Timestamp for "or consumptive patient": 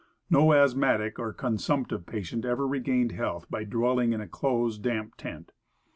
1.19-2.43